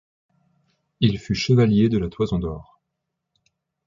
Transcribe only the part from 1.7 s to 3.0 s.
de la Toison d'Or.